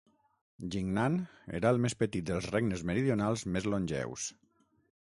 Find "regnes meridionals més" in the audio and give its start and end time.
2.57-3.71